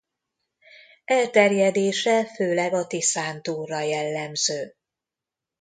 Elterjedése 1.05 2.25
főleg 2.25 2.73
a 2.73 2.87
Tiszántúlra 2.87 3.79
jellemző. 3.79 4.75